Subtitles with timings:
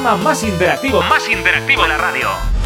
[0.00, 2.57] más interactivo, más interactivo de la radio.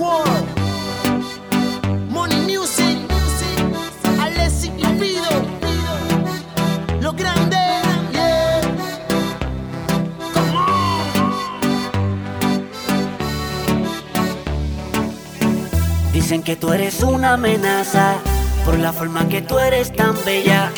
[0.00, 0.42] On.
[16.12, 18.14] Dicen que tú eres una amenaza
[18.64, 20.72] por la forma que tú eres tan bella.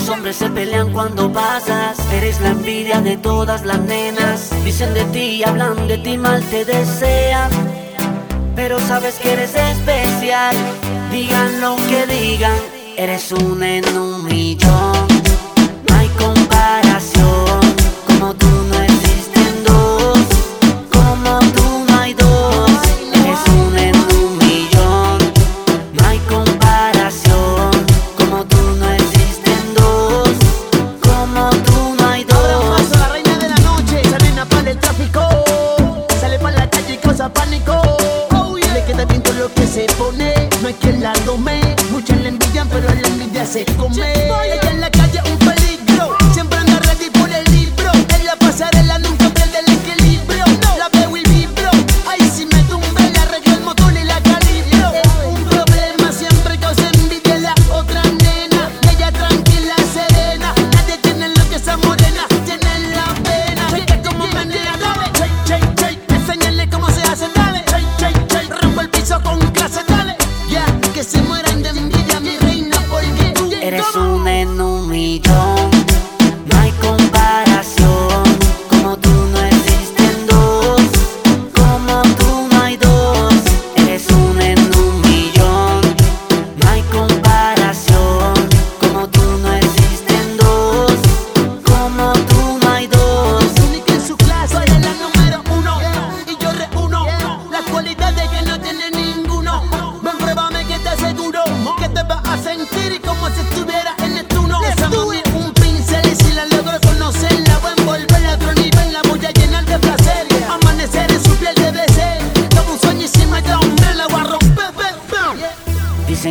[0.00, 4.48] Los hombres se pelean cuando pasas, eres la envidia de todas las nenas.
[4.64, 7.50] Dicen de ti, hablan de ti, mal te desean.
[8.56, 10.56] Pero sabes que eres especial,
[11.12, 12.56] digan lo que digan,
[12.96, 15.19] eres un en un millón.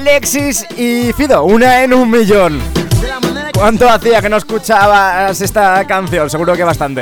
[0.00, 2.60] Alexis y Fido, una en un millón.
[3.54, 6.28] ¿Cuánto hacía que no escuchabas esta canción?
[6.28, 7.00] Seguro que bastante.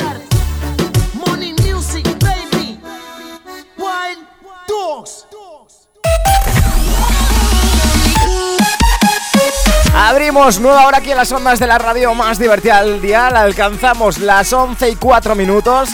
[9.96, 13.26] Abrimos nueva hora aquí en las ondas de la radio más divertida del día.
[13.26, 15.88] Alcanzamos las 11 y 4 minutos.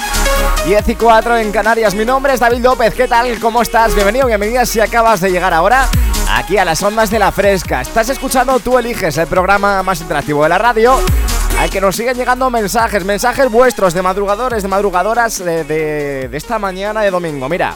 [0.67, 1.95] 10 y 4 en Canarias.
[1.95, 2.93] Mi nombre es David López.
[2.95, 3.39] ¿Qué tal?
[3.41, 3.95] ¿Cómo estás?
[3.95, 5.89] Bienvenido, bienvenida si acabas de llegar ahora
[6.37, 7.81] aquí a las ondas de la fresca.
[7.81, 10.99] Estás escuchando Tú Eliges, el programa más interactivo de la radio.
[11.59, 16.37] Al que nos siguen llegando mensajes, mensajes vuestros de madrugadores, de madrugadoras de, de- de
[16.37, 17.49] esta mañana de domingo.
[17.49, 17.75] Mira,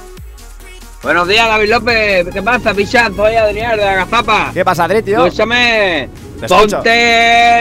[1.03, 2.27] Buenos días, David López.
[2.33, 3.15] ¿Qué pasa, pichán?
[3.15, 4.51] Soy Adrián de Agazapa.
[4.55, 5.27] ¿qué pasa, Adri, tío?
[5.27, 6.09] Escúchame.
[6.41, 6.47] Te.
[6.49, 6.89] Ponte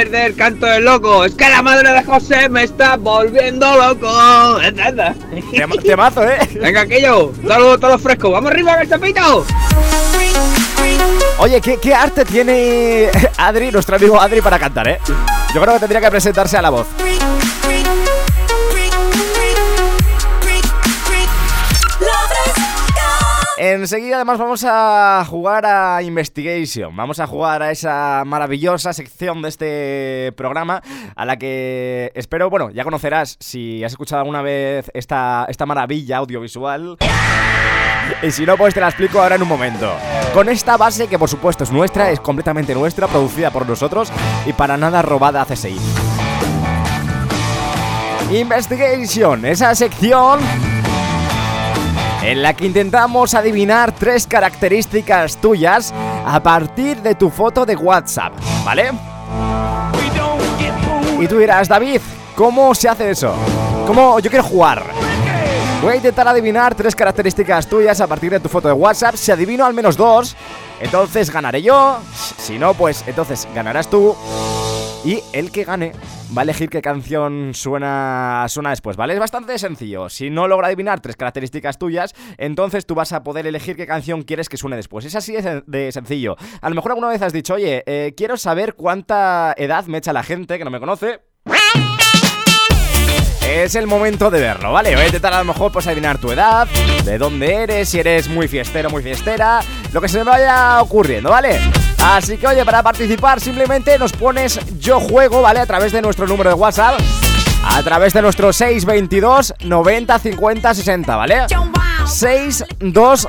[0.09, 1.25] del canto del loco.
[1.25, 4.61] Es que la madre de José me está volviendo loco.
[4.61, 5.15] ¿Entiendes?
[5.51, 6.37] Tema- Temazo, ¿eh?
[6.61, 7.33] Venga, aquello.
[7.45, 8.31] Saludos a todos los frescos.
[8.31, 9.45] ¡Vamos arriba, cachapito!
[11.39, 14.99] Oye, ¿qué, qué arte tiene Adri, nuestro amigo Adri, para cantar, eh?
[15.53, 16.87] Yo creo que tendría que presentarse a la voz.
[23.57, 29.47] Enseguida además vamos a jugar a Investigation, vamos a jugar a esa maravillosa sección de
[29.47, 30.81] este programa
[31.15, 36.17] a la que espero, bueno, ya conocerás si has escuchado alguna vez esta, esta maravilla
[36.17, 36.97] audiovisual.
[38.21, 39.91] Y si no, pues te la explico ahora en un momento.
[40.33, 44.11] Con esta base que por supuesto es nuestra, es completamente nuestra, producida por nosotros
[44.45, 45.77] y para nada robada a CSI.
[48.31, 50.39] Investigation, esa sección
[52.23, 55.93] en la que intentamos adivinar tres características tuyas
[56.25, 58.33] a partir de tu foto de WhatsApp,
[58.63, 58.91] ¿vale?
[61.19, 62.01] Y tú dirás, David,
[62.35, 63.35] ¿cómo se hace eso?
[63.85, 64.83] ¿Cómo yo quiero jugar?
[65.83, 69.15] Voy a intentar adivinar tres características tuyas a partir de tu foto de WhatsApp.
[69.15, 70.33] Si adivino al menos dos,
[70.79, 71.99] entonces ganaré yo.
[72.37, 74.15] Si no, pues entonces ganarás tú.
[75.03, 75.91] Y el que gane
[76.35, 79.13] va a elegir qué canción suena, suena después, ¿vale?
[79.13, 80.07] Es bastante sencillo.
[80.07, 84.21] Si no logra adivinar tres características tuyas, entonces tú vas a poder elegir qué canción
[84.21, 85.03] quieres que suene después.
[85.03, 85.35] Es así
[85.65, 86.37] de, sencillo.
[86.61, 90.13] A lo mejor alguna vez has dicho, oye, eh, quiero saber cuánta edad me echa
[90.13, 91.32] la gente que no me conoce.
[93.47, 94.93] Es el momento de verlo, ¿vale?
[94.95, 96.67] Voy a intentar a lo mejor pues adivinar tu edad,
[97.03, 99.59] de dónde eres, si eres muy fiestero, muy fiestera,
[99.91, 101.59] lo que se me vaya ocurriendo, ¿vale?
[102.03, 105.59] Así que oye, para participar simplemente nos pones yo juego, ¿vale?
[105.59, 106.99] A través de nuestro número de WhatsApp,
[107.65, 111.45] a través de nuestro 622 90 50 60, ¿vale?
[112.05, 113.27] 622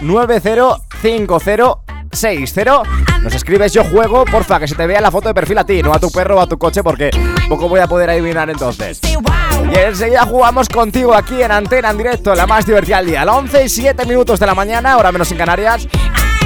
[0.00, 2.82] 9050 60.
[3.22, 5.82] Nos escribes yo juego, porfa, que se te vea la foto de perfil a ti,
[5.82, 7.10] no a tu perro o a tu coche, porque
[7.48, 9.00] poco voy a poder adivinar entonces.
[9.04, 13.22] Y enseguida jugamos contigo aquí en antena, en directo, la más divertida del día.
[13.22, 15.88] A las 11 y 7 minutos de la mañana, ahora menos en Canarias.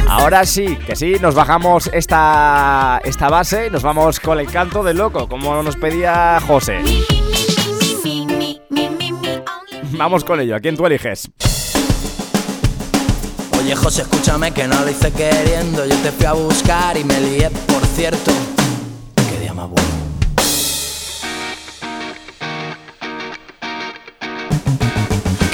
[0.09, 4.85] Ahora sí, que sí, nos bajamos esta, esta base y nos vamos con el canto
[4.85, 6.81] del loco, como nos pedía José.
[9.93, 11.29] Vamos con ello, ¿a quién tú eliges?
[13.67, 15.85] Oye escúchame que no lo hice queriendo.
[15.85, 18.31] Yo te fui a buscar y me lié, por cierto.
[19.29, 19.96] Qué día más bueno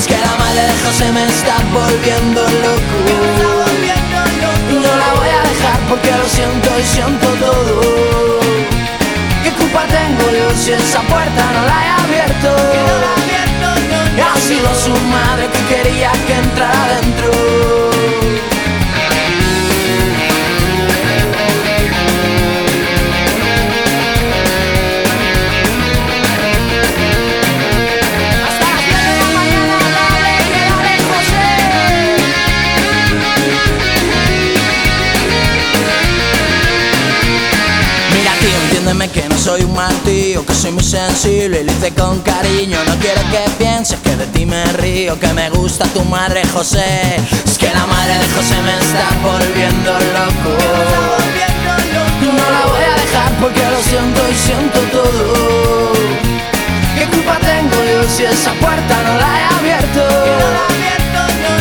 [0.00, 2.96] es que la madre de José me está volviendo loco.
[4.72, 7.80] Y no la voy a dejar porque lo siento y siento todo.
[9.42, 12.48] ¿Qué culpa tengo yo si esa puerta no la he abierto?
[14.32, 17.09] Ha sido su madre que quería que entrara adentro.
[39.12, 42.78] Que no soy un mal tío, que soy muy sensible y lo hice con cariño.
[42.86, 47.16] No quiero que pienses que de ti me río, que me gusta tu madre José.
[47.44, 50.52] Es que la madre de José me está volviendo loco.
[52.20, 55.92] No la voy a dejar porque lo siento y siento todo.
[56.96, 60.02] ¿Qué culpa tengo yo si esa puerta no la he abierto?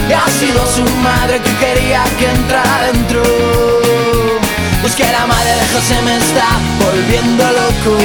[0.07, 3.68] Y ha sido su madre que quería que entrara dentro.
[4.99, 7.97] Que la madre de José me está volviendo loco.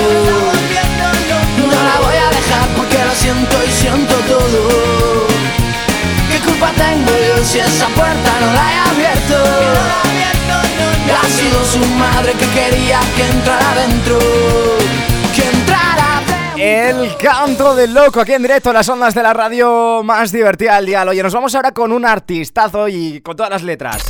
[1.58, 5.26] No la voy a dejar porque lo siento y siento todo.
[6.30, 9.38] ¿Qué culpa tengo yo si esa puerta no la he abierto?
[11.20, 14.18] Ha sido su madre que quería que entrara adentro.
[15.34, 16.22] Que entrara
[16.56, 20.76] El canto del loco aquí en directo a las ondas de la radio más divertida
[20.76, 21.02] del día.
[21.02, 24.04] Oye, nos vamos ahora con un artistazo y con todas las letras.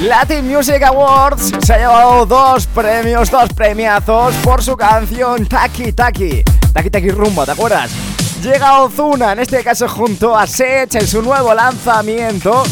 [0.00, 6.42] Latin Music Awards se ha llevado dos premios, dos premiazos por su canción Taki Taki.
[6.72, 7.90] Taki Taki Rumba, ¿te acuerdas?
[8.42, 12.64] Llega Ozuna, en este caso junto a Sech en su nuevo lanzamiento.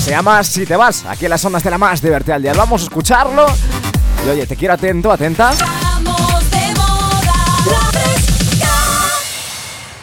[0.00, 2.52] Se llama Si te vas, aquí en las ondas de la más divertida del día.
[2.54, 3.46] Vamos a escucharlo.
[4.24, 5.52] Y oye, te quiero atento, atenta.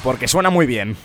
[0.04, 0.96] Porque suena muy bien.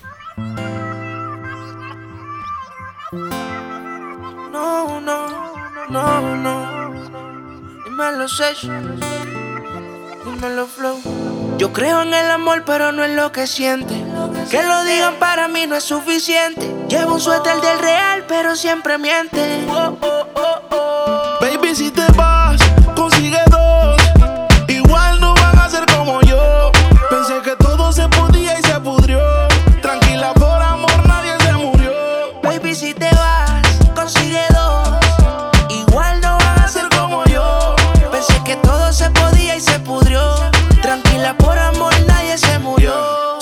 [5.92, 6.92] No, no.
[7.84, 8.62] Dímelo, Sesh.
[10.24, 10.98] Dímelo, Flow.
[11.58, 13.94] Yo creo en el amor, pero no en lo que siente.
[14.50, 16.66] Que lo digan para mí no es suficiente.
[16.88, 19.66] Llevo un suéter del real, pero siempre miente.
[19.68, 20.26] Oh, oh,
[20.70, 21.38] oh.
[21.40, 22.60] Baby, si te vas,
[22.96, 24.00] consigue dos.
[24.68, 26.72] Igual no van a ser como yo.
[27.10, 28.21] Pensé que todo se podía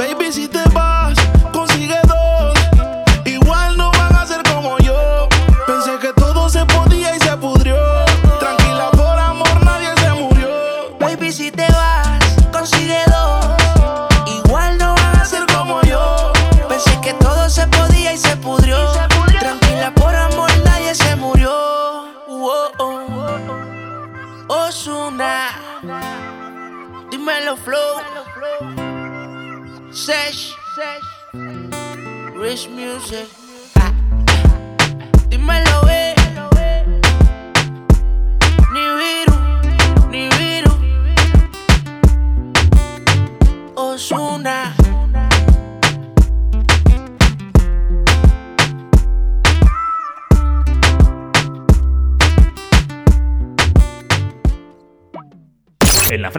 [0.00, 0.69] Baby, si te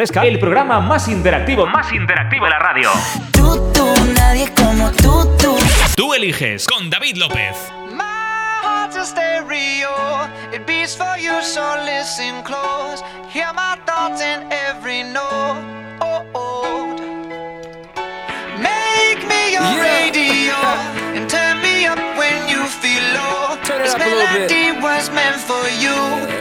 [0.01, 2.89] fresca, el programa más interactivo, más interactivo de la radio.
[3.33, 5.55] Tú, tú, nadie como tú, tú.
[5.95, 7.55] Tú eliges con David López.
[7.91, 8.01] My
[8.63, 9.93] heart's a stereo.
[10.51, 13.03] It beats for you, so listen close.
[13.31, 15.61] Hear my thoughts in every note.
[16.01, 16.95] Oh, oh.
[18.57, 20.57] Make me your radio
[21.13, 23.55] and turn me up when you feel low.
[23.67, 25.93] this melody was meant for you.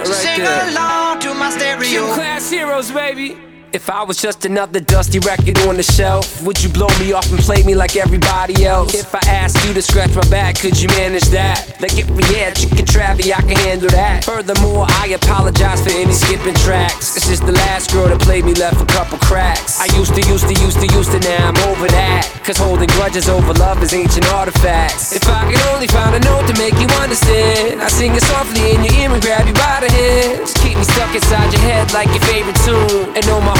[0.07, 2.07] so sing along to my stereo.
[2.15, 3.50] class heroes, baby.
[3.73, 7.31] If I was just another dusty record on the shelf, would you blow me off
[7.31, 8.95] and play me like everybody else?
[8.95, 11.79] If I asked you to scratch my back, could you manage that?
[11.79, 14.25] Like if we had chicken travy, I can handle that.
[14.25, 17.15] Furthermore, I apologize for any skipping tracks.
[17.17, 19.79] It's just the last girl that played me left a couple cracks.
[19.79, 22.27] I used to, used to, used to, used to, now I'm over that.
[22.43, 25.15] Cause holding grudges over love is ancient artifacts.
[25.15, 28.75] If I could only find a note to make you understand, I sing it softly
[28.75, 30.55] in your ear and grab you by the hands.
[30.59, 33.15] Keep me stuck inside your head like your favorite tune.
[33.15, 33.60] And know my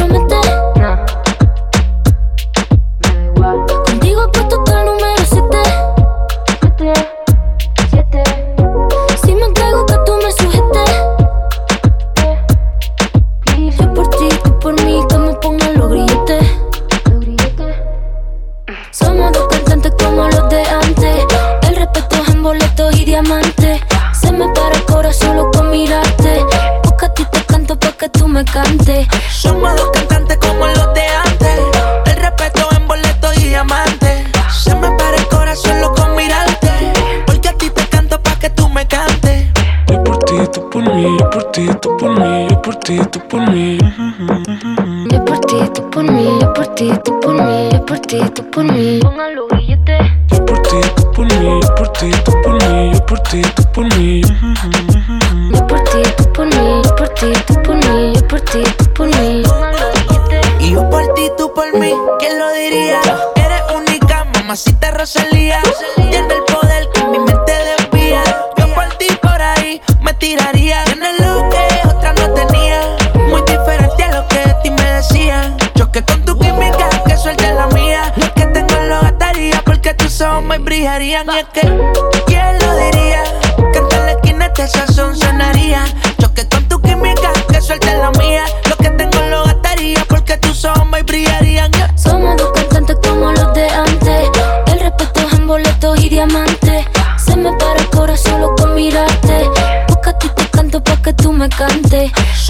[102.06, 102.45] Me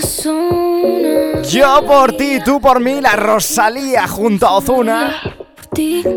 [0.00, 1.42] Sona.
[1.42, 5.22] Yo por ti, tú por mí, la Rosalía junto a Ozuna.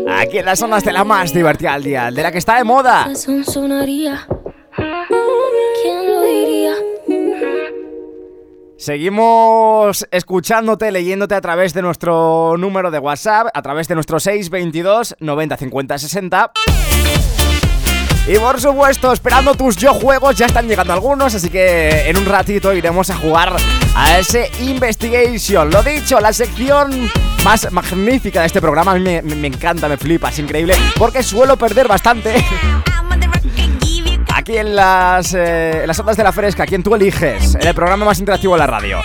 [0.08, 2.64] Aquí en las zonas de la más divertida al día, de la que está de
[2.64, 3.08] moda.
[8.76, 15.14] Seguimos escuchándote, leyéndote a través de nuestro número de WhatsApp, a través de nuestro 622
[15.20, 16.52] 90 50 60.
[18.28, 22.26] Y por supuesto, esperando tus yo juegos, ya están llegando algunos, así que en un
[22.26, 23.56] ratito iremos a jugar
[23.96, 25.70] a ese Investigation.
[25.70, 27.08] Lo dicho, la sección
[27.42, 31.56] más magnífica de este programa, a mí me, encanta, me flipa, es increíble, porque suelo
[31.56, 32.44] perder bastante.
[34.34, 37.74] Aquí en las, eh, en las ondas de la fresca, quien tú eliges, en el
[37.74, 38.98] programa más interactivo de la radio.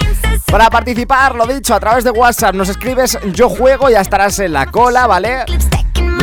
[0.51, 4.51] Para participar, lo dicho, a través de WhatsApp nos escribes yo juego, ya estarás en
[4.51, 5.45] la cola, ¿vale?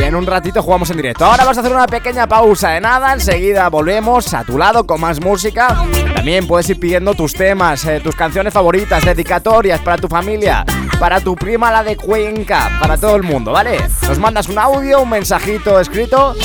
[0.01, 1.25] En un ratito jugamos en directo.
[1.25, 4.99] Ahora vamos a hacer una pequeña pausa de nada, enseguida volvemos a tu lado con
[4.99, 5.85] más música.
[6.15, 10.65] También puedes ir pidiendo tus temas, eh, tus canciones favoritas, dedicatorias para tu familia,
[10.99, 13.77] para tu prima la de Cuenca, para todo el mundo, ¿vale?
[14.07, 16.35] Nos mandas un audio, un mensajito escrito,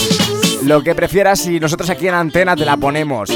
[0.62, 3.30] lo que prefieras y nosotros aquí en Antena te la ponemos.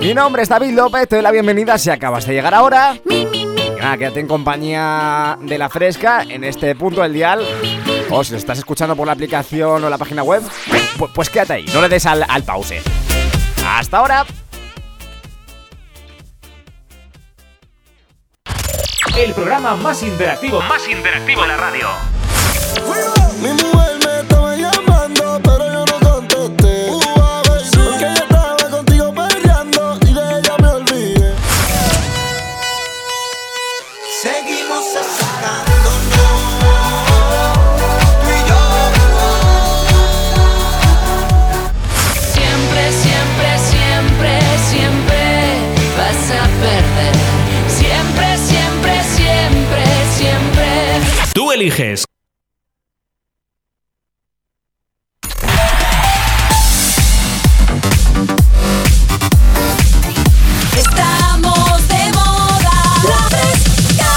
[0.00, 2.98] Mi nombre es David López, te doy la bienvenida si acabas de llegar ahora.
[3.08, 3.46] Y
[3.80, 7.40] nada, quédate en compañía de la fresca en este punto del dial.
[8.10, 10.42] O si lo estás escuchando por la aplicación o la página web,
[10.98, 12.80] pu- pues quédate ahí, no le des al, al pause.
[13.66, 14.24] Hasta ahora.
[19.16, 21.88] El programa más interactivo, más interactivo de la radio.
[51.56, 52.04] Eliges.
[60.76, 62.70] Estamos de moda.
[63.08, 64.12] La fresca.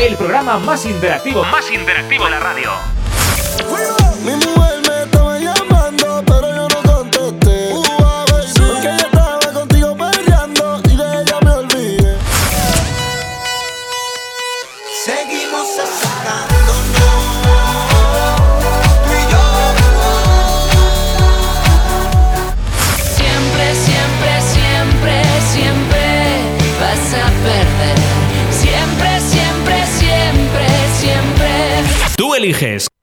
[0.00, 2.70] El programa más interactivo, más interactivo de la radio.
[32.44, 32.93] Eliges.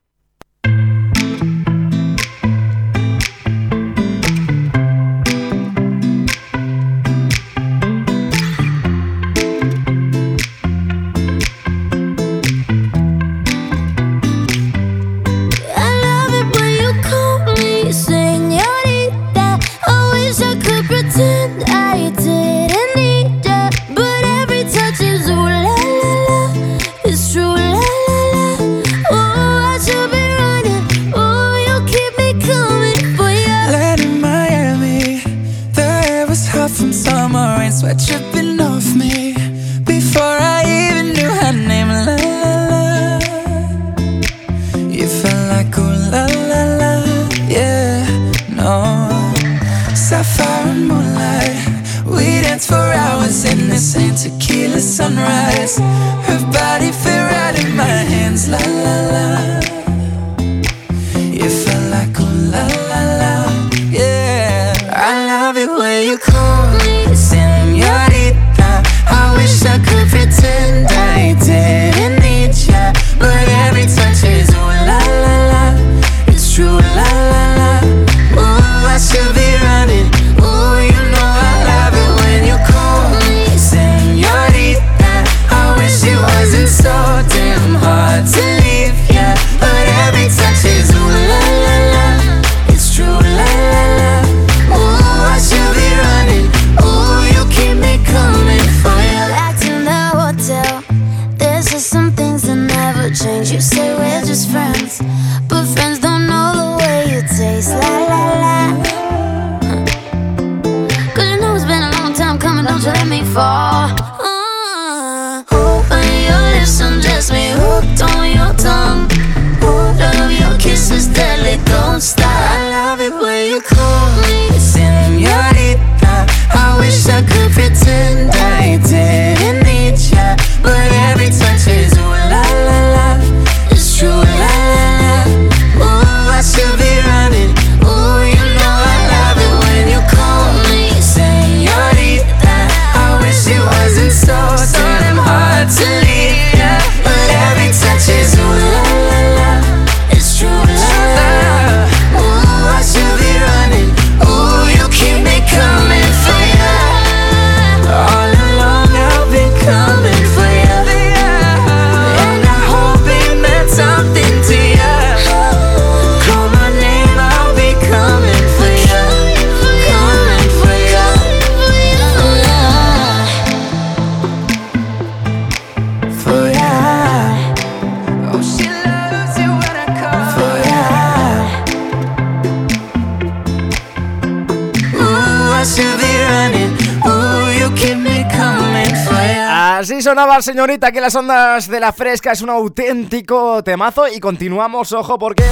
[190.12, 195.18] Sonaba, señorita, que las ondas de la fresca es un auténtico temazo y continuamos, ojo,
[195.18, 195.42] porque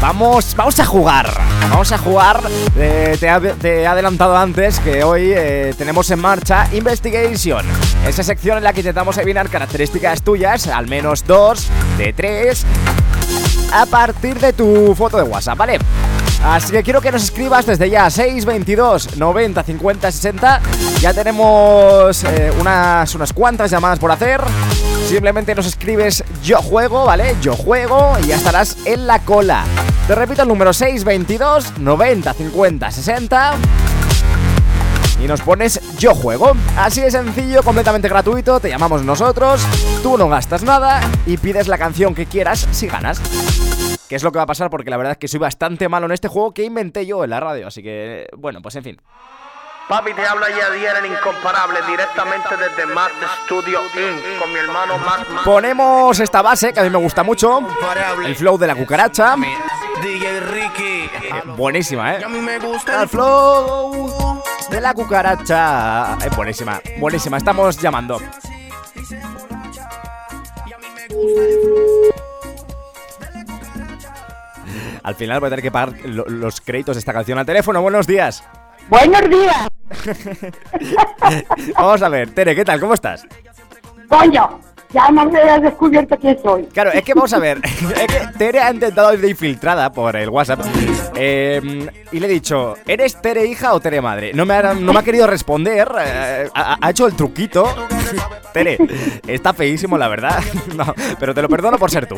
[0.00, 1.28] vamos, vamos a jugar.
[1.68, 2.42] Vamos a jugar.
[2.76, 7.66] Eh, te, he, adelantado antes que hoy eh, tenemos en marcha Investigation.
[8.06, 12.64] Esa sección en la que intentamos adivinar características tuyas, al menos dos de tres,
[13.72, 15.80] a partir de tu foto de WhatsApp, ¿vale?
[16.46, 20.60] Así que quiero que nos escribas desde ya 622 90 50 60.
[21.00, 24.40] Ya tenemos eh, unas, unas cuantas llamadas por hacer.
[25.08, 27.34] Simplemente nos escribes yo juego, ¿vale?
[27.42, 29.64] Yo juego y ya estarás en la cola.
[30.06, 33.54] Te repito el número 622 90 50 60
[35.20, 36.52] y nos pones yo juego.
[36.76, 39.62] Así de sencillo, completamente gratuito, te llamamos nosotros,
[40.00, 43.20] tú no gastas nada y pides la canción que quieras si ganas.
[44.08, 46.06] Que es lo que va a pasar porque la verdad es que soy bastante malo
[46.06, 49.00] en este juego que inventé yo en la radio, así que bueno, pues en fin.
[49.88, 53.12] Papi, te habla Yadier el incomparable directamente desde Mac
[53.44, 54.40] Studio Inc.
[54.40, 55.44] con mi hermano Mac Mac.
[55.44, 57.60] Ponemos esta base que a mí me gusta mucho,
[58.24, 59.36] el flow de la cucaracha.
[60.02, 61.04] DJ Ricky.
[61.04, 62.18] Eh, buenísima, ¿eh?
[62.20, 66.18] Y a mí me gusta El flow de la cucaracha.
[66.24, 67.36] Es buenísima, buenísima.
[67.36, 68.20] Estamos llamando.
[75.06, 77.80] Al final voy a tener que pagar lo- los créditos de esta canción al teléfono.
[77.80, 78.42] Buenos días.
[78.88, 79.68] Buenos días,
[81.76, 82.80] Vamos a ver, Tere, ¿qué tal?
[82.80, 83.24] ¿Cómo estás?
[84.08, 84.60] coño.
[84.96, 86.64] Ya me habías descubierto quién soy.
[86.72, 87.58] Claro, es que vamos a ver.
[87.64, 90.60] Es que Tere ha intentado ir de infiltrada por el WhatsApp.
[91.14, 94.32] eh, y le he dicho, ¿eres Tere hija o Tere madre?
[94.32, 95.86] No me ha, no me ha querido responder.
[96.00, 97.66] eh, ha, ha hecho el truquito.
[98.54, 98.78] Tere,
[99.26, 100.38] está feísimo, la verdad.
[100.74, 102.16] No, pero te lo perdono por ser tú.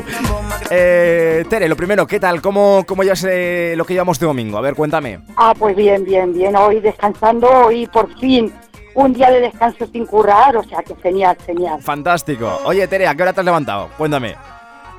[0.70, 2.40] Eh, Tere, lo primero, ¿qué tal?
[2.40, 4.56] ¿Cómo, cómo llevas eh, lo que llevamos de domingo?
[4.58, 5.18] A ver, cuéntame.
[5.36, 6.54] Ah, pues bien, bien, bien.
[6.56, 8.52] Hoy descansando, hoy por fin
[8.98, 11.80] un día de descanso sin currar, o sea que genial, genial.
[11.80, 12.60] Fantástico.
[12.64, 13.88] Oye, Tere, ¿a qué hora te has levantado?
[13.96, 14.34] Cuéntame.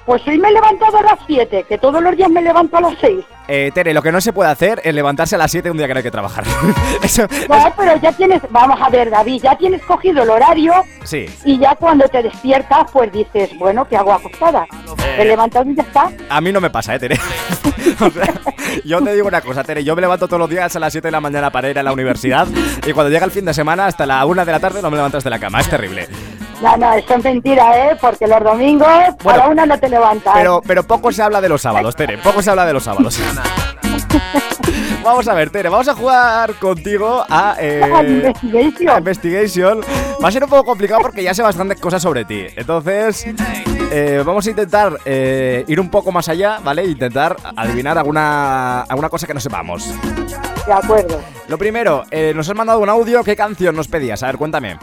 [0.05, 2.81] Pues hoy me he levantado a las 7, que todos los días me levanto a
[2.81, 3.19] las 6.
[3.47, 5.87] Eh, Tere, lo que no se puede hacer es levantarse a las 7 un día
[5.87, 6.43] que no hay que trabajar.
[7.03, 11.25] Eso, No, pero ya tienes, vamos a ver, David, ya tienes cogido el horario sí.
[11.45, 14.67] y ya cuando te despiertas, pues dices, bueno, ¿qué hago acostada?
[15.17, 16.11] Me he levantado y ya está.
[16.29, 17.19] A mí no me pasa, ¿eh, Tere?
[18.01, 18.33] O sea,
[18.85, 19.83] yo te digo una cosa, Tere.
[19.83, 21.83] Yo me levanto todos los días a las 7 de la mañana para ir a
[21.83, 22.47] la universidad
[22.85, 24.97] y cuando llega el fin de semana hasta la 1 de la tarde no me
[24.97, 25.59] levantas de la cama.
[25.59, 26.07] Es terrible.
[26.61, 27.97] No, no, eso es mentira, ¿eh?
[27.99, 30.33] Porque los domingos a la una no te levantas.
[30.35, 32.17] Pero, pero poco se habla de los sábados, Tere.
[32.17, 33.17] Poco se habla de los sábados.
[35.03, 38.89] Vamos a ver, Tere, vamos a jugar contigo a, eh, Investigation.
[38.89, 39.81] a Investigation.
[40.21, 42.45] Va a ser un poco complicado porque ya sé bastantes cosas sobre ti.
[42.55, 43.25] Entonces,
[43.91, 46.83] eh, vamos a intentar eh, ir un poco más allá, ¿vale?
[46.85, 49.87] Intentar adivinar alguna, alguna cosa que no sepamos.
[50.67, 51.21] De acuerdo.
[51.47, 53.23] Lo primero, eh, nos has mandado un audio.
[53.23, 54.21] ¿Qué canción nos pedías?
[54.21, 54.77] A ver, cuéntame.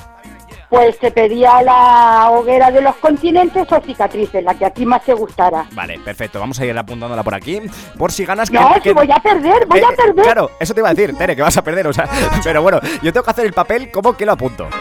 [0.68, 5.02] Pues te pedía la hoguera de los continentes o cicatrices, la que a ti más
[5.04, 5.64] te gustara.
[5.72, 6.40] Vale, perfecto.
[6.40, 7.60] Vamos a ir apuntándola por aquí.
[7.96, 10.24] Por si ganas No, que, si voy a perder, voy Eh, a perder.
[10.24, 12.08] Claro, eso te iba a decir, Tere, que vas a perder, o sea,
[12.44, 14.68] pero bueno, yo tengo que hacer el papel como que lo apunto.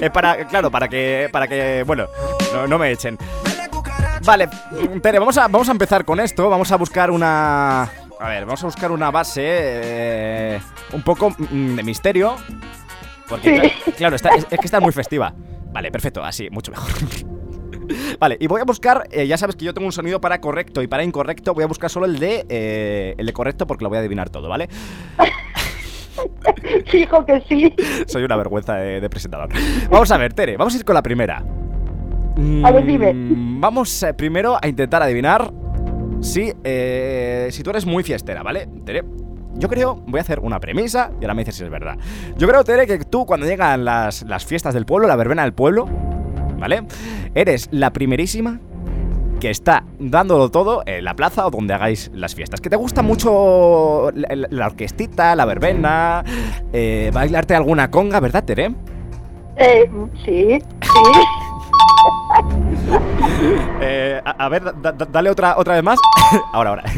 [0.00, 2.06] Es para, claro, para que, para que, bueno,
[2.54, 3.18] no, no me echen.
[4.24, 4.48] Vale,
[5.02, 7.82] Tere, vamos a, vamos a empezar con esto, vamos a buscar una...
[8.18, 10.60] A ver, vamos a buscar una base eh,
[10.92, 12.36] un poco mm, de misterio.
[13.28, 15.34] Porque, cla- claro, está- es, es que está muy festiva.
[15.72, 16.90] Vale, perfecto, así, mucho mejor.
[18.18, 20.82] Vale, y voy a buscar, eh, ya sabes que yo tengo un sonido para correcto
[20.82, 23.88] y para incorrecto, voy a buscar solo el de, eh, el de correcto porque lo
[23.90, 24.68] voy a adivinar todo, ¿vale?
[26.90, 27.74] Fijo que sí.
[28.06, 29.48] Soy una vergüenza de, de presentador.
[29.90, 31.44] Vamos a ver, Tere, vamos a ir con la primera.
[32.64, 33.12] A ver, dime.
[33.14, 35.52] Mm, Vamos eh, primero a intentar adivinar
[36.20, 38.68] si, eh, si tú eres muy fiestera, ¿vale?
[38.84, 39.04] Tere,
[39.58, 41.96] yo creo, voy a hacer una premisa y ahora me dices si es verdad.
[42.36, 45.52] Yo creo, Tere, que tú cuando llegan las, las fiestas del pueblo, la verbena del
[45.52, 45.88] pueblo,
[46.58, 46.84] ¿vale?
[47.34, 48.60] Eres la primerísima
[49.40, 52.60] que está dándolo todo en la plaza o donde hagáis las fiestas.
[52.60, 56.24] Que te gusta mucho la, orquestita, la verbena,
[56.72, 58.74] eh, bailarte alguna conga, ¿verdad, Tere?
[59.56, 59.90] Eh,
[60.24, 61.45] sí, sí.
[63.80, 65.98] Eh, a, a ver, da- da- dale otra, otra vez más.
[66.52, 66.82] ahora, ahora.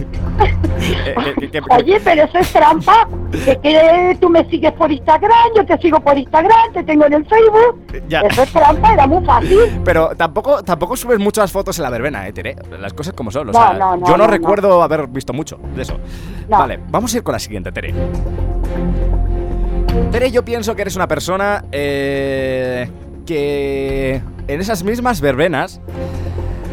[0.80, 3.08] Eh, que- que- que- Oye, pero eso es trampa.
[3.44, 7.14] Que, que tú me sigues por Instagram, yo te sigo por Instagram, te tengo en
[7.14, 7.84] el Facebook.
[8.08, 8.20] ya.
[8.20, 9.58] Eso es trampa, era muy fácil.
[9.84, 12.56] Pero tampoco, tampoco subes muchas fotos en la verbena, eh, Tere.
[12.80, 13.48] Las cosas como son.
[13.48, 15.98] O No, sea, no, no, yo no, recuerdo haber visto mucho de eso.
[16.48, 17.92] Vale, vamos a ir con la siguiente, Tere.
[20.12, 22.88] Tere, yo pienso que eres una persona eh,
[23.28, 25.80] que en esas mismas verbenas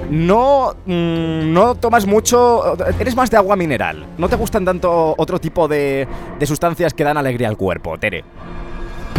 [0.10, 2.78] no, mm, no tomas mucho.
[2.98, 4.06] Eres más de agua mineral.
[4.18, 6.08] No te gustan tanto otro tipo de,
[6.40, 8.24] de sustancias que dan alegría al cuerpo, Tere.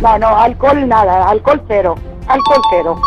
[0.02, 1.94] No, no, alcohol nada, alcohol cero.
[2.26, 3.00] Alcohol cero.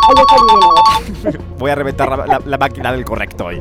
[1.57, 3.59] Voy a reventar la, la- la máquina del correcto hoy.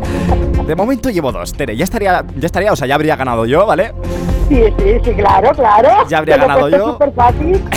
[0.67, 1.77] De momento llevo dos, Tere.
[1.77, 3.93] Ya estaría, ya estaría, o sea, ya habría ganado yo, ¿vale?
[4.49, 5.89] Sí, sí, sí, claro, claro.
[6.09, 6.93] Ya habría ganado yo.
[6.93, 7.63] súper fácil.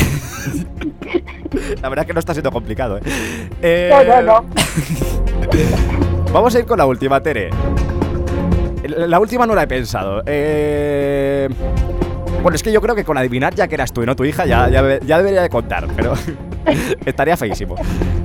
[1.82, 3.02] La verdad es que no está siendo complicado, ¿eh?
[3.62, 4.46] Eh, No, no, no.
[6.32, 7.50] Vamos a ir con la última, Tere.
[8.88, 10.24] La la última no la he pensado.
[10.26, 11.48] Eh...
[12.42, 14.24] Bueno, es que yo creo que con adivinar ya que eras tú y no tu
[14.26, 16.14] hija, ya, ya, ya debería de contar, pero
[17.06, 17.76] estaría feísimo.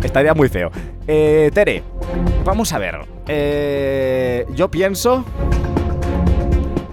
[0.03, 0.71] Estaría muy feo.
[1.07, 1.83] Eh, Tere,
[2.45, 2.97] vamos a ver.
[3.29, 5.25] Eh, yo pienso...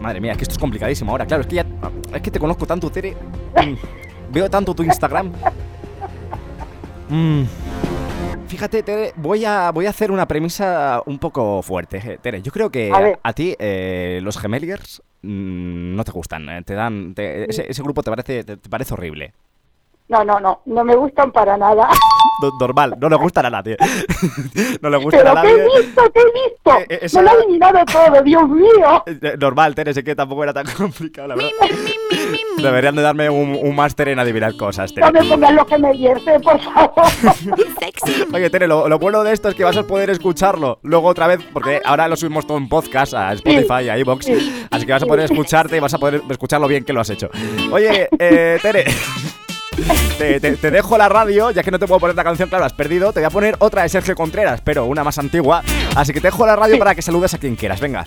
[0.01, 1.25] Madre mía, es que esto es complicadísimo ahora.
[1.25, 1.65] Claro, es que ya...
[2.13, 3.15] Es que te conozco tanto, Tere.
[3.55, 3.75] Mm,
[4.33, 5.31] Veo tanto tu Instagram.
[7.09, 7.43] Mm.
[8.47, 11.97] Fíjate, Tere, voy a, voy a hacer una premisa un poco fuerte.
[11.97, 12.91] eh, Tere, yo creo que
[13.23, 16.47] A ti eh, los gemeliers mm, no te gustan.
[16.49, 19.33] eh, Te dan, te- ese, ese grupo te parece, te, te parece horrible.
[20.09, 21.89] No, no, no, no me gustan para nada.
[22.41, 23.77] No- Normal, no le gustan a nadie.
[24.81, 25.63] no le gustan a Pero ¿qué nadie.
[25.75, 26.01] he visto?
[26.13, 26.79] ¿Qué he visto?
[26.79, 29.03] Eh, eh, eso Me lo he adivinado todo, Dios mío.
[29.23, 31.51] Eh, Normal, Tere, sé que tampoco era tan complicado, la verdad.
[32.57, 35.05] Deberían de darme un, un máster en adivinar cosas, Tere.
[35.05, 36.91] No me pongas lo que me dierte, por favor.
[38.33, 41.27] Oye, Tere, lo, lo bueno de esto es que vas a poder escucharlo luego otra
[41.27, 44.27] vez, porque ahora lo subimos todo en podcast a Spotify, a iVoox,
[44.71, 47.09] así que vas a poder escucharte y vas a poder escucharlo bien que lo has
[47.09, 47.29] hecho.
[47.71, 48.85] Oye, eh, Tere,
[50.17, 52.65] te, te- te dejo la radio, ya que no te puedo poner la canción, claro,
[52.65, 55.61] has perdido, te voy a poner otra de Sergio Contreras, pero una más antigua,
[55.95, 58.03] así que te dejo la radio para que saludes a quien quieras, venga.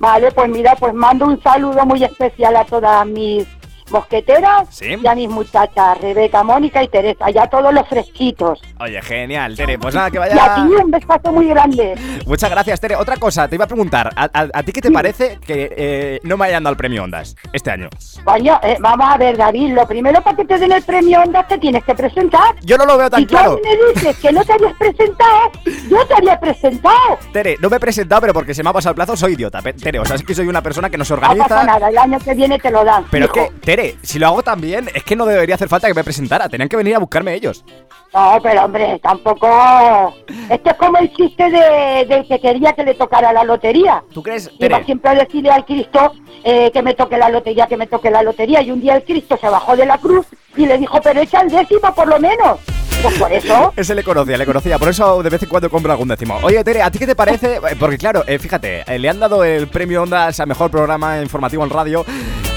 [0.00, 3.44] Vale, pues mira, pues mando un saludo muy especial a todas mis
[3.90, 4.96] mosqueteras Sí.
[5.02, 8.60] y a mis muchachas, Rebeca, Mónica y Teresa, ya todos los fresquitos.
[8.80, 9.78] Oye, genial, Tere.
[9.78, 10.54] Pues nada, que Y a vaya.
[10.56, 11.94] ti un besazo muy grande.
[12.26, 12.96] Muchas gracias, Tere.
[12.96, 16.20] Otra cosa, te iba a preguntar, ¿a, a- a ti qué te parece que eh,
[16.22, 17.88] no me hayan dado el premio Ondas este año?
[18.24, 21.46] Coño, eh, vamos a ver, David, lo primero para que te den el premio Ondas
[21.48, 22.54] te tienes que presentar.
[22.62, 23.54] Yo no lo veo tan si claro.
[23.56, 25.50] mí me dices que no te habías presentado,
[25.90, 27.18] yo te había presentado.
[27.32, 29.60] Tere, no me he presentado, pero porque se me ha pasado el plazo, soy idiota.
[29.62, 31.64] Tere, o sea, es que soy una persona que no se No pasa organiza.
[31.64, 33.04] nada, el año que viene te lo dan.
[33.10, 33.48] Pero es fijo.
[33.48, 36.04] que, Tere, si lo hago tan bien, es que no debería hacer falta que me
[36.04, 36.48] presentara.
[36.48, 37.64] Tenían que venir a buscarme ellos.
[38.12, 40.14] No, pero hombre, tampoco...
[40.48, 44.02] Esto es como el chiste de, del que quería que le tocara la lotería.
[44.12, 44.84] ¿Tú crees, Iba Tere?
[44.84, 46.12] siempre a decirle al Cristo
[46.42, 48.62] eh, que me toque la lotería, que me toque la lotería.
[48.62, 50.26] Y un día el Cristo se bajó de la cruz
[50.56, 52.60] y le dijo, pero echa el décimo por lo menos.
[53.02, 53.72] Pues por eso...
[53.76, 54.78] Ese le conocía, le conocía.
[54.78, 56.38] Por eso de vez en cuando compro algún décimo.
[56.42, 57.60] Oye, Tere, ¿a ti qué te parece?
[57.78, 61.62] Porque claro, eh, fíjate, eh, le han dado el premio Ondas a mejor programa informativo
[61.64, 62.04] en radio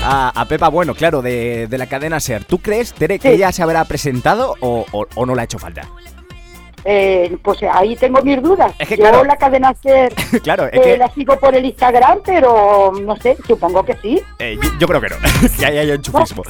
[0.04, 2.44] a, a Pepa Bueno, claro, de, de la cadena Ser.
[2.46, 3.36] ¿Tú crees, Tere, que Sí.
[3.36, 5.88] ella se habrá presentado o, o- o no le ha hecho falta?
[6.84, 8.74] Eh, pues ahí tengo mis dudas.
[8.80, 9.24] Es que, Yo claro.
[9.24, 10.12] la cadena ser
[10.44, 14.20] claro, es eh, que la sigo por el Instagram, pero no sé, supongo que sí.
[14.40, 15.16] eh, yo, yo creo que no,
[15.60, 16.42] que ahí hay enchufismo.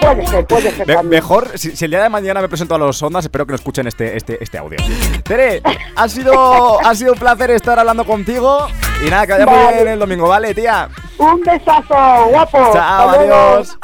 [0.00, 0.86] Puede ser, puede ser.
[0.86, 3.50] Me- mejor, si, si el día de mañana me presento a los Ondas, espero que
[3.52, 4.78] no escuchen este, este, este audio.
[5.24, 5.62] Tere,
[5.96, 8.66] ha sido, ha sido un placer estar hablando contigo.
[9.06, 9.76] Y nada, que vaya muy Vale.
[9.76, 10.88] bien el domingo, ¿vale, tía?
[11.18, 12.70] Un besazo, guapo.
[12.72, 13.76] Chao, adiós.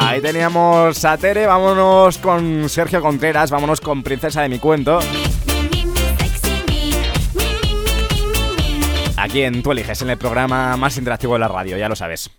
[0.00, 4.98] Ahí teníamos a Tere, vámonos con Sergio Contreras, vámonos con Princesa de mi cuento.
[9.16, 12.30] Aquí en Tú eliges, en el programa más interactivo de la radio, ya lo sabes.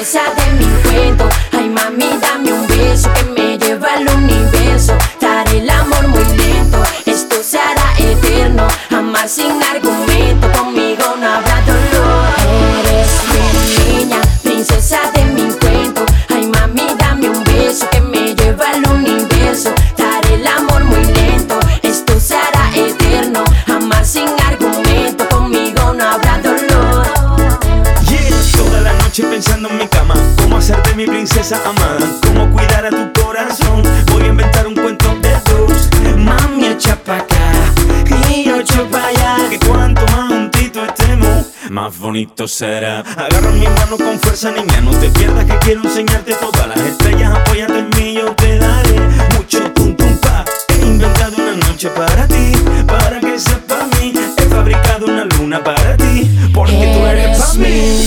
[0.00, 1.28] Princesa de mi cuento.
[1.52, 4.96] Ay, mami, dame un beso que me lleva al universo.
[5.20, 8.66] Daré el amor muy lento, esto se hará eterno.
[8.90, 10.79] Amar sin argumento, conmigo
[29.20, 30.14] noche pensando en mi cama.
[30.40, 32.06] Cómo hacerte mi princesa amada.
[32.26, 33.82] Cómo cuidar a tu corazón.
[34.12, 37.52] Voy a inventar un cuento de dos Mami, echa pa' acá.
[38.30, 39.36] Y yo echo pa' allá.
[39.48, 43.00] Que cuanto más juntito estemos Más bonito será.
[43.00, 44.80] Agarra mi mano con fuerza, niña.
[44.80, 47.32] No te pierdas que quiero enseñarte todas las estrellas.
[47.34, 49.00] Apóyate en mí, yo te daré
[49.36, 50.44] Mucho tum tum pa.
[50.68, 52.52] He inventado una noche para ti
[52.86, 54.12] Para que sepa mí.
[54.36, 58.06] He fabricado una luna para ti Porque tú eres pa' mí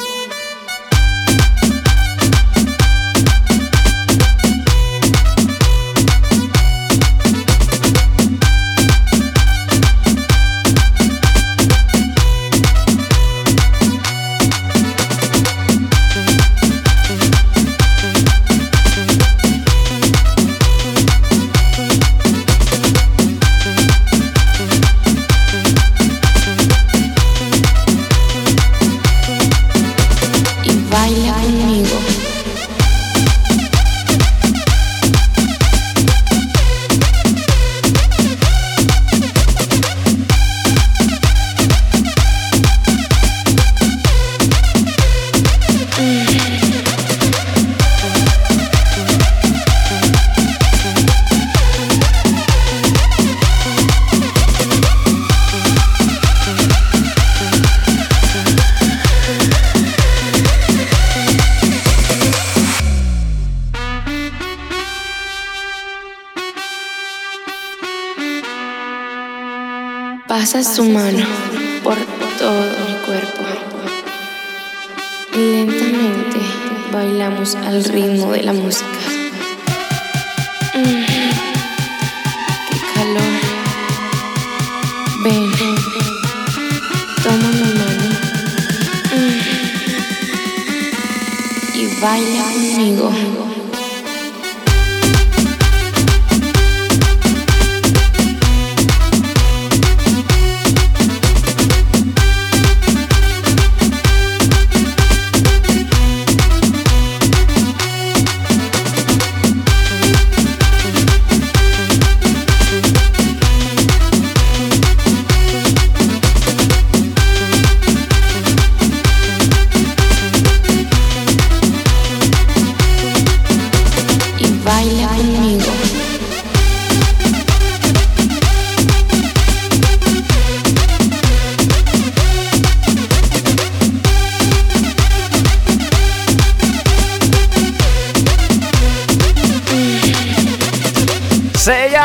[92.01, 93.50] Baila conmigo.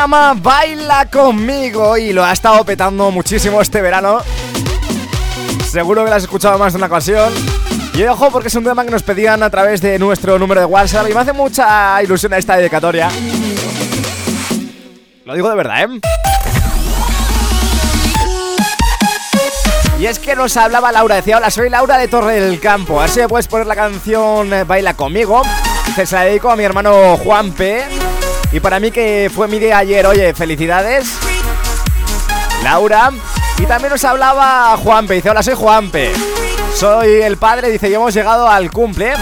[0.09, 4.19] Baila conmigo y lo ha estado petando muchísimo este verano.
[5.69, 7.33] Seguro que lo has escuchado más de una ocasión.
[7.93, 10.65] Y ojo porque es un tema que nos pedían a través de nuestro número de
[10.65, 13.09] WhatsApp y me hace mucha ilusión esta dedicatoria.
[15.25, 15.99] Lo digo de verdad, ¿eh?
[19.99, 22.99] Y es que nos hablaba Laura, decía, hola, soy Laura de Torre del Campo.
[22.99, 25.41] A ver si me puedes poner la canción eh, Baila conmigo.
[25.85, 28.06] Dice, se la dedico a mi hermano Juan P.
[28.51, 31.07] Y para mí que fue mi día ayer, oye, felicidades.
[32.63, 33.11] Laura.
[33.59, 36.13] Y también nos hablaba Juanpe, dice, hola, soy Juanpe.
[36.75, 39.13] Soy el padre, dice, y hemos llegado al cumple.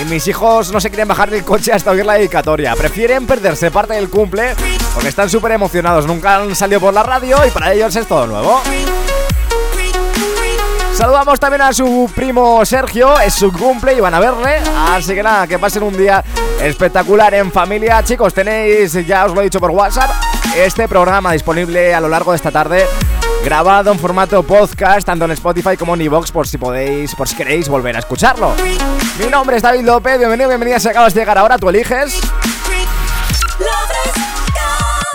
[0.00, 2.74] Y mis hijos no se quieren bajar del coche hasta oír la dedicatoria.
[2.74, 4.54] Prefieren perderse parte del cumple
[4.92, 6.06] porque están súper emocionados.
[6.06, 8.60] Nunca han salido por la radio y para ellos es todo nuevo.
[10.92, 14.58] Saludamos también a su primo Sergio, es su cumple y van a verle.
[14.90, 16.24] Así que nada, que pasen un día
[16.62, 18.02] espectacular en familia.
[18.02, 20.10] Chicos, tenéis, ya os lo he dicho por WhatsApp,
[20.56, 22.86] este programa disponible a lo largo de esta tarde.
[23.44, 27.36] Grabado en formato podcast, tanto en Spotify como en iVoox, por si podéis, por si
[27.36, 28.52] queréis volver a escucharlo.
[29.18, 32.20] Mi nombre es David López, bienvenido, bienvenida si acabas de llegar ahora, tú eliges.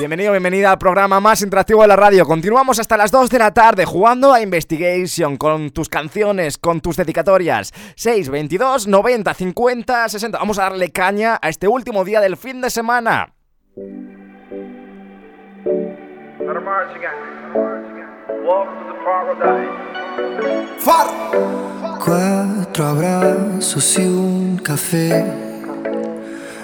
[0.02, 2.26] Bienvenido, bienvenida al programa más interactivo de la radio.
[2.26, 6.98] Continuamos hasta las 2 de la tarde jugando a Investigation con tus canciones, con tus
[6.98, 7.72] dedicatorias.
[7.98, 10.40] 6, 22, 90, 50, 60.
[10.40, 13.32] Vamos a darle caña a este último día del fin de semana.
[22.04, 25.52] Cuatro abrazos y un café.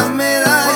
[0.00, 0.69] abre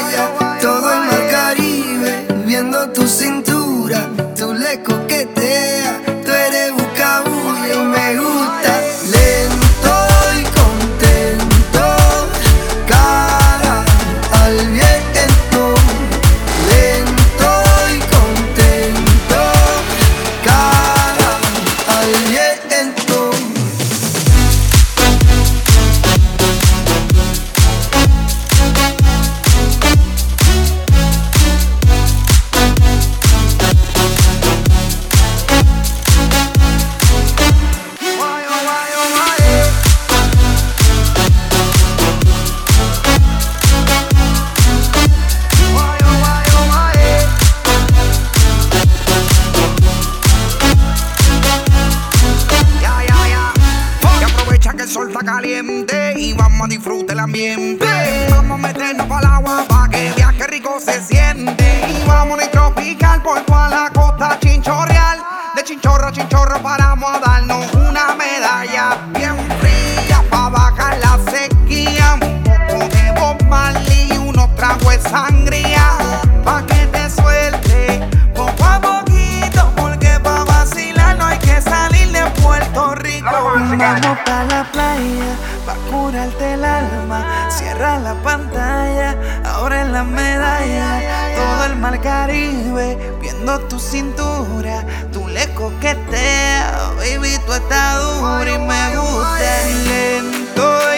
[83.84, 85.30] Vamos pa' la playa,
[85.66, 87.20] pa' curarte el alma.
[87.50, 89.14] Cierra la pantalla,
[89.44, 91.02] abre la medalla.
[91.36, 94.86] Todo el mar Caribe, viendo tu cintura.
[95.12, 99.66] Tú le coqueteas, baby, tú estás dura y me gusta.
[99.88, 100.93] Lento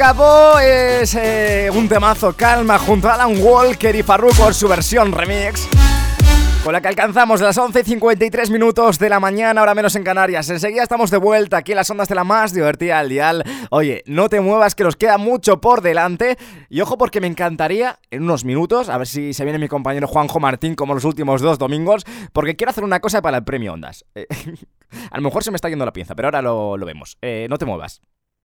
[0.00, 5.68] Capó es eh, un temazo calma junto a Alan Walker y Farruko su versión remix.
[6.64, 10.48] Con la que alcanzamos las 11.53 minutos de la mañana, ahora menos en Canarias.
[10.48, 13.44] Enseguida estamos de vuelta aquí en las ondas de la más divertida al dial.
[13.68, 16.38] Oye, no te muevas que nos queda mucho por delante.
[16.70, 20.08] Y ojo porque me encantaría en unos minutos, a ver si se viene mi compañero
[20.08, 23.74] Juanjo Martín como los últimos dos domingos, porque quiero hacer una cosa para el premio
[23.74, 24.06] Ondas.
[24.14, 24.26] Eh,
[25.10, 27.18] a lo mejor se me está yendo la pinza, pero ahora lo, lo vemos.
[27.20, 28.00] Eh, no te muevas.